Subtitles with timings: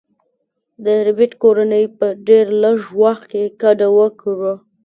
[0.83, 4.53] د ربیټ کورنۍ په ډیر لږ وخت کې کډه وکړه